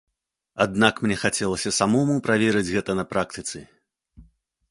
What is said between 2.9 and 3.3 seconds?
на